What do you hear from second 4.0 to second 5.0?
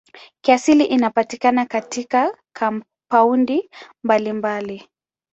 mbalimbali.